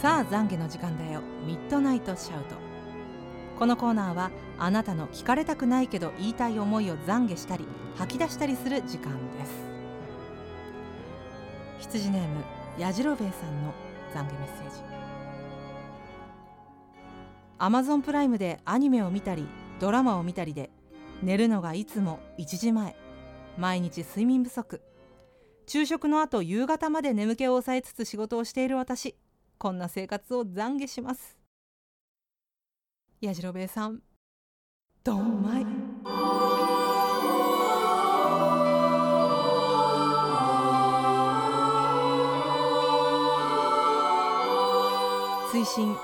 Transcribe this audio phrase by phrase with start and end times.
[0.00, 1.22] さあ懺悔の時間だよ。
[1.44, 2.54] ミッドナイトシャウト。
[3.58, 9.52] このコーナーはあなたの聞かれたくないけど言いたい思いを懺悔したり吐き出したりする時間です。
[11.80, 12.44] 羊ネーム
[12.78, 13.74] やじろべえさんの
[14.14, 14.82] 懺悔メッセージ。
[17.58, 19.48] アマゾンプライムでアニメを見たり
[19.80, 20.70] ドラマを見たりで
[21.24, 22.94] 寝るのがいつも1時前。
[23.56, 24.80] 毎日睡眠不足。
[25.66, 29.16] 昼食の後夕方まで眠気を抑えつつ仕事をしている私。
[29.58, 31.36] こんな生活を懺悔します。
[33.20, 34.00] やじろべえさん
[35.02, 35.66] どんまい。
[45.50, 45.96] 追伸。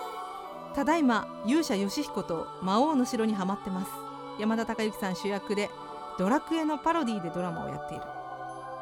[0.75, 3.91] ただいま勇者ヨシヒコと魔王の城にハマってます。
[4.41, 5.71] 山田孝之さん主役で
[6.19, 8.03] ドラクエのパロディでドラマをやっている。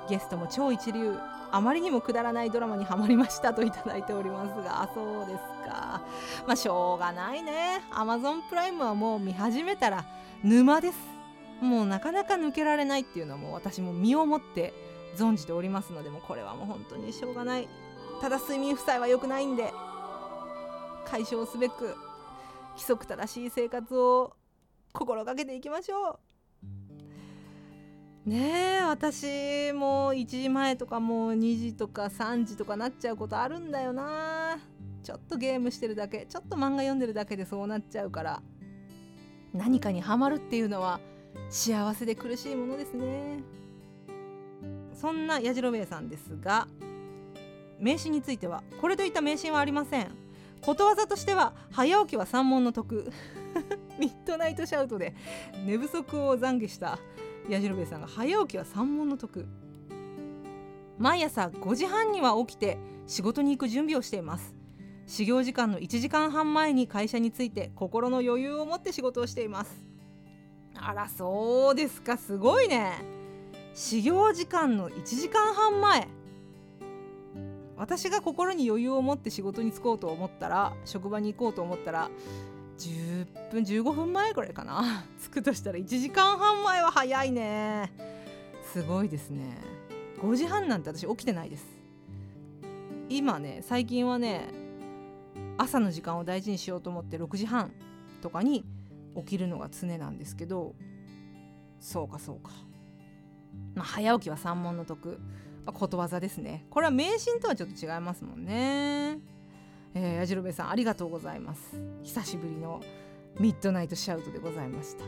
[0.08, 1.14] ゲストも超一流。
[1.52, 4.90] あまりにもくだらないドラマにはまりましたといただいておりますが。
[4.94, 6.02] そうですか。
[6.46, 7.82] まあしょうがないね。
[7.90, 10.04] アマゾンプライムはもう見始めたら
[10.42, 10.98] 沼です。
[11.60, 14.72] もうなかなか抜けられないっていうのはもう私も身をもって
[15.16, 17.68] 存じておりますのでもこれはもう本当にしょうがない。
[18.20, 19.72] ただ睡眠負債は良くないんで
[21.04, 21.94] 解消すべく
[22.72, 24.34] 規則正しい生活を
[24.92, 26.31] 心がけていきましょう。
[28.24, 34.58] ねえ私も1時前とかもう2時とか3時とかなっちゃうことあるんだよな。
[35.02, 38.42] ちょっとゲームしてるだけちょっと漫画読んでるだけでそうなっちゃうから。
[39.52, 41.00] 何かにはまるっていうのは
[41.50, 43.42] 幸せで苦しいものですね。
[44.94, 46.68] そんなやじろべえさんですが
[47.80, 50.12] 名詞についてはこれといった名詞はありません。
[50.60, 53.10] ことわざとしては早起きは三問の得。
[53.98, 55.14] ミッドナイトシャウトで
[55.66, 56.98] 寝不足を懺悔した。
[57.48, 59.46] 矢印部さんが早起きは三問の得。
[60.98, 64.54] 毎朝5時半には起きて仕事に行く準備をしています。
[65.06, 69.84] 始業時間の1時間半前に会社に着いて心の余裕を持って仕事をしています。
[70.76, 72.16] あらそうですか。
[72.16, 72.92] すごいね。
[73.74, 76.08] 始業時間の1時間半前。
[77.76, 82.10] 私が心に余裕を持って仕事に就こうと思ったら職場に行こうと思ったら
[82.78, 85.04] 10分15分前ぐらいかな。
[85.22, 87.92] 着くとしたら1時間半前は早いね。
[88.72, 89.56] すごいですね。
[90.20, 91.66] 5時半なんて私起きてないです。
[93.08, 94.48] 今ね最近はね
[95.58, 97.72] 朝の時間を大事にしようと思って6時半
[98.22, 98.64] とかに
[99.16, 100.74] 起きるのが常なんですけど
[101.80, 102.52] そうかそうか、
[103.74, 105.18] まあ、早起きは三問の得、
[105.66, 106.64] まあ、ことわざですね。
[106.70, 109.18] これは迷信とはちょっと違いますもんね。
[109.94, 111.76] えー、やじろべさんありがとうございます。
[112.02, 112.80] 久しぶりの
[113.38, 115.04] ミッドナイトシャウトでございました。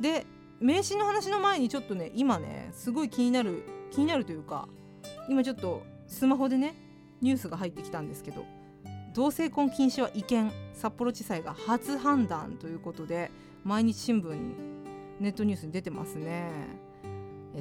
[0.00, 0.26] で
[0.60, 4.68] 名刺の話の前にちょっとね今ねすごい気になる気になるというか
[5.28, 6.74] 今ちょっとスマホでね
[7.20, 8.44] ニュースが入ってきたんですけど
[9.14, 10.52] 同性婚禁止は違憲。
[10.74, 13.30] 札幌地裁が初判断ということで
[13.62, 14.54] 毎日新聞に
[15.20, 16.50] ネットニュースに出てますね。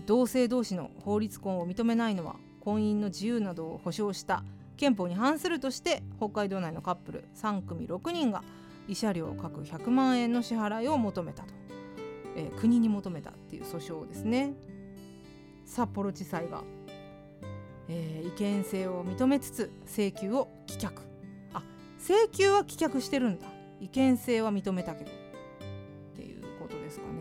[0.07, 4.43] 同性同士の法律婚を認めないのは婚姻の自由などを保障した
[4.81, 8.43] 憲法に反するとして北海道内のカップル3組6人が
[8.87, 11.53] 慰謝料各100万円の支払いを求めたと、
[12.35, 14.55] えー、国に求めたっていう訴訟ですね。
[15.67, 16.63] 札幌地裁が、
[17.89, 20.91] えー、違憲性を認めつつ請求を棄却。
[21.53, 21.61] あ
[21.99, 23.45] 請求は棄却してるんだ。
[23.79, 25.11] 違憲性は認めたけど。
[25.11, 27.11] っていうことですかね、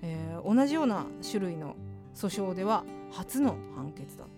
[0.00, 1.76] えー、同じような種類の
[2.14, 4.28] 訴訟では初の判決だっ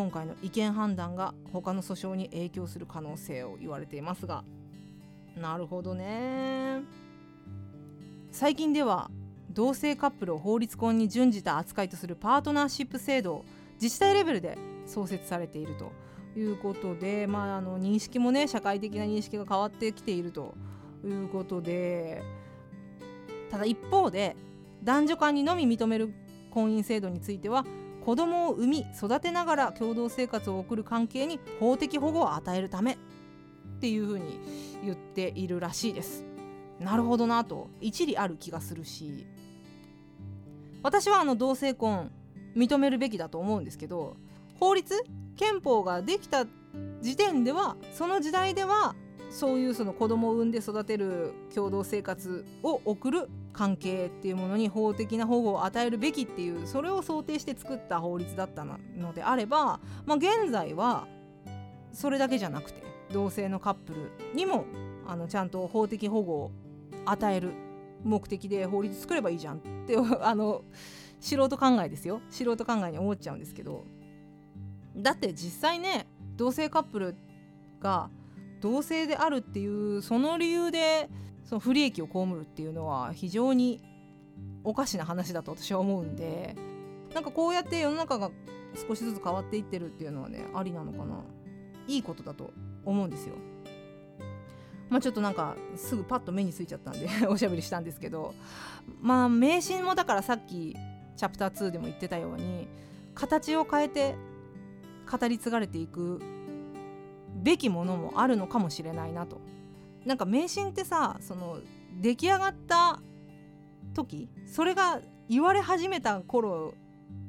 [0.00, 4.44] 今回の違憲判断が他の訴訟に影響する可能性を言われていますが。
[5.36, 6.80] なるほどね。
[8.32, 9.10] 最近では
[9.50, 13.44] 同性カップルを法律婚に準じた扱いとするパートナーシップ制度を
[13.74, 14.56] 自治体レベルで
[14.86, 15.92] 創設されていると
[16.34, 20.54] いうことで、まあ、あの認識もね社会的な認識が変わってきていると
[21.04, 22.22] いうことで
[23.50, 24.34] ただ一方で
[24.82, 26.14] 男女間にのみ認める
[26.50, 27.66] 婚姻制度については
[28.04, 32.96] 子供を産み育てながら共同生活を送る関係に法的保護を与えるためっ
[33.80, 34.40] ていうふうに
[34.84, 36.24] 言っているらしいです。
[36.78, 38.74] なるほどなと一理ある気がす。
[38.74, 39.26] るし
[40.82, 42.10] 私はあの同性婚
[42.56, 43.78] 認めるべきだと思うんです。
[43.78, 44.16] けど
[44.58, 44.94] 法律
[45.36, 46.46] 憲法ができた
[47.00, 48.94] 時点ではその時代では
[49.30, 53.28] そういうその子供を産んで育てる共同生活を送る
[53.60, 61.06] 関係っていうものに法的な保護を与えるべきっていうそれを想定して作った法律だったのであれば、まあ、現在は
[61.92, 64.64] それだけじゃなくて同性のカップルにも
[65.06, 66.50] あのちゃんと法的保護を
[67.04, 67.52] 与える
[68.02, 70.64] 目的で法律作ればいいじゃんってあの
[71.20, 72.22] 素人考えですよ。
[72.30, 73.84] 素人考えに思っちゃうんですけど。
[74.96, 77.14] だって実際ね同性カップル
[77.78, 78.08] が
[78.62, 81.10] 同性であるっていうその理由で
[81.50, 83.82] その不利益を被るっていうのは非常に
[84.62, 86.54] おかしな話だと私は思うんで
[87.12, 88.30] なんかこうやって世の中が
[88.86, 91.24] 少しずつ変わっていってるっていうのはねありなのかな
[91.88, 92.52] いいことだと
[92.84, 93.34] 思うんですよ。
[94.90, 98.32] まあちょっとなんかすぐパッと目についちゃったんで おしゃべりしたんですけど
[99.00, 100.76] まあ迷信もだからさっき
[101.16, 102.68] チャプター2でも言ってたように
[103.16, 104.14] 形を変えて
[105.10, 106.20] 語り継がれていく
[107.42, 109.40] べきものもあるのかもしれないなと。
[110.04, 111.58] なんか迷信ってさその
[112.00, 113.00] 出来上がった
[113.94, 116.74] 時それが言われ始めた頃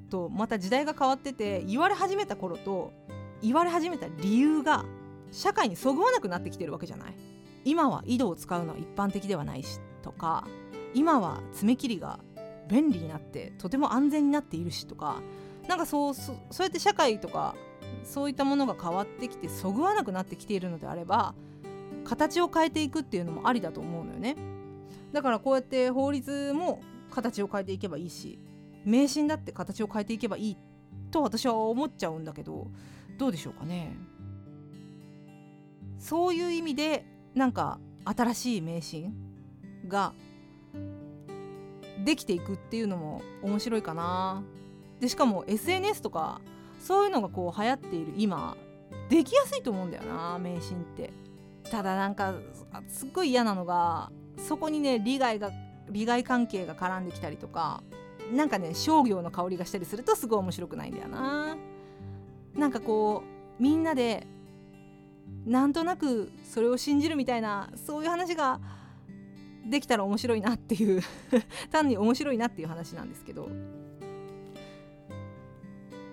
[0.09, 2.91] とまた時代が変わってて言われ始めた頃と
[3.41, 4.85] 言われ始めた理由が
[5.31, 7.13] 社会にそぐわなくなってきてるわけじゃない？
[7.63, 10.47] 今は井戸を使うのは一般的ではないしとか
[10.93, 12.19] 今は爪切りが
[12.67, 15.21] 便利になってとても安全になっているしとか
[15.67, 17.55] なんかそうそうやって社会とか
[18.03, 21.33] そういったものが変わってきてそぐわなくなってきているのであれば
[22.03, 24.35] 形を変えていくっていうのもありだと思うのよね。
[25.11, 26.81] だからこうやって法律も
[27.11, 28.39] 形を変えていけばいいし
[28.85, 30.57] 迷信だって形を変えていけばいい
[31.11, 32.67] と私は思っちゃうんだけど
[33.17, 33.97] どうでしょうかね。
[35.99, 37.05] そういう意味で
[37.35, 39.13] なんか新しい迷信
[39.87, 40.13] が
[42.03, 44.43] できていくっていうのも面白いかな。
[44.99, 46.41] でしかも SNS とか
[46.79, 48.57] そういうのがこう流行っている今
[49.09, 51.11] できやすいと思うんだよな迷信って。
[51.71, 52.35] ただなんか
[52.89, 55.51] すっごい嫌なのがそこにね利害が
[55.89, 57.81] 利害関係が絡んできたりとか
[58.33, 61.57] なんかね商業の香りがしたりするとすごい面白くないんだよな。
[62.53, 63.23] なんかこ
[63.59, 64.27] うみんなで
[65.45, 68.59] なんとなくそれを信じるみたいなそういう話が
[69.69, 71.01] できたら面白いなっていう
[71.71, 73.49] 単に面白いなっていう話なんですけど。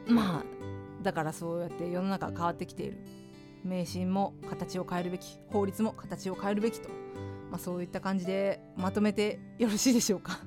[0.06, 0.44] まあ
[1.02, 2.99] だからそうやって世の中変わってきている。
[3.64, 6.88] 迷信も形を変えるべき法律も形を変えるべきと、
[7.50, 10.40] まあ、そういった感じでまとめてよろしいでしょうか。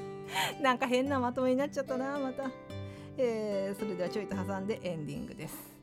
[0.62, 2.50] なんか変なまとめになっちゃったなまた、
[3.16, 5.77] えー、それではちょいと挟んでエンディングです。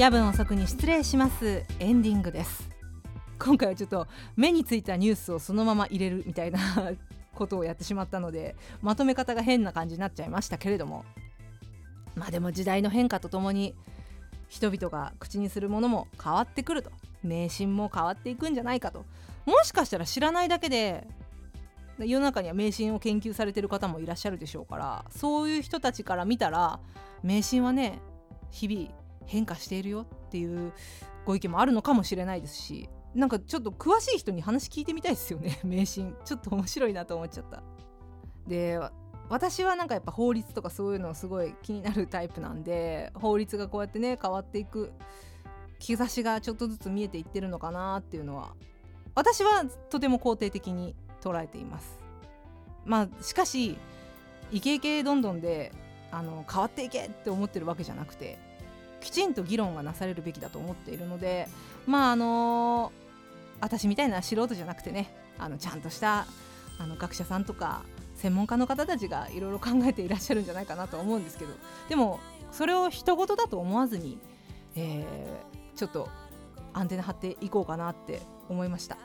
[0.00, 1.62] 夜分遅くに失礼します。
[1.78, 2.70] エンディングです。
[3.38, 6.58] 今回はちょっと目についたニュースをそのまま入れるみたいな
[7.34, 11.04] ことをやってしまったのでまとめ方が変な感じになっちゃいましたけれども。
[12.14, 13.74] まあでも時代の変化とともに
[14.48, 16.90] 人々が口にするものも変わってくると。
[17.22, 19.04] 迷信も変わっていくんじゃないかと。
[19.44, 21.06] もしかしたら知らないだけで
[21.98, 26.80] 世の中には迷信を研究されてる方もいらっしゃるでしょうからそういう人たちから見たら
[27.22, 27.98] 迷信はね
[28.50, 30.72] 日々変化しているよっていう
[31.24, 35.58] ご意見もあるのかもしれないですしなんかちょっと詳しい人に話聞いてみたいですよね。
[35.64, 36.14] 迷信。
[36.24, 37.62] ちょっと面白いなと思っちゃった。
[38.46, 38.80] で
[39.28, 44.92] 私はなんかやっぱ法律とかそういうのすごい気になるタイプなんで法律がこうやってね変わっていく
[45.78, 48.54] 兆しがちょっとずつ見えていってるのかなっていうのは
[49.14, 51.98] 私はとても肯定的に捉えています。
[52.84, 53.78] まあしかし
[54.50, 55.72] イケイケどんどんで
[56.10, 58.38] あの変わっていけって思ってるわけじゃなくて
[59.00, 61.48] きちんと議論がなされるべきだと思っているので
[61.86, 62.92] まああの
[63.60, 66.26] 私みたいな素人じゃなくてねあのちゃんとした
[66.78, 67.82] あの学者さんとか
[68.16, 71.52] 専門家の方たちがいろいろ考えていらっしゃるんじゃないかなと思うんですけど
[71.88, 72.20] でも
[72.52, 74.18] それを人事だと思わずに
[74.76, 76.08] えー、ちょっと
[76.72, 78.96] アンテナ張っていこうかなって思いました。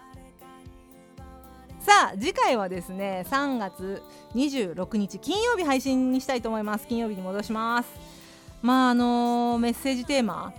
[1.80, 4.02] さあ次回はですね3月
[4.34, 6.88] 26日金曜日配信にしたいと思います。
[6.88, 7.90] 金曜日に戻します。
[8.66, 10.52] まああの、メッセージテーマ。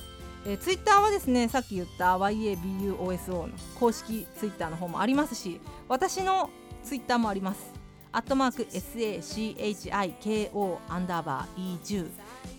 [0.46, 6.50] えー、ツイッターはですねさっき言った YABUOSO の公式ツイッターの方もありますし私の
[6.84, 7.77] ツイッターもあります。
[8.12, 12.10] アットマーク SACHIKO アンダーバー E10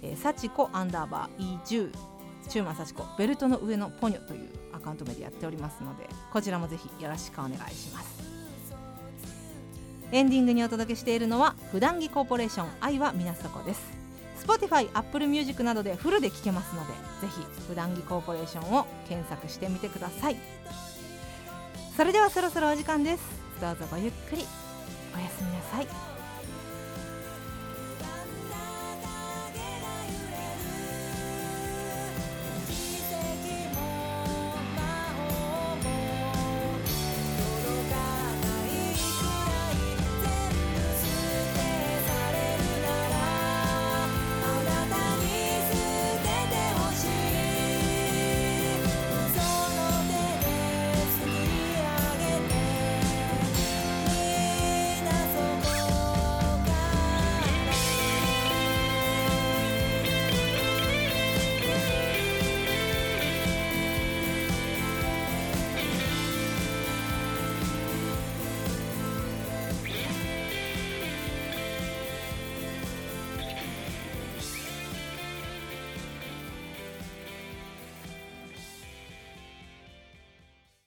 [0.02, 1.92] えー、サチコアンダーバー E10
[2.48, 8.28] チューマンサチコベルトの上のポニョというアカウント名でやっておりますのでこちらもぜひよろしくお願いします。
[10.10, 13.82] エンディングにお届けしているのは普段着コーポレーション愛は皆そこです。
[14.42, 20.36] Spotify、Apple Music などでフルで聴けますのでぜひ普段着コーポレーションを検索してみてください。
[21.94, 23.22] それではそろそろお時間です。
[23.60, 24.67] どうぞごゆっくり。
[25.18, 26.17] おやすみなさい。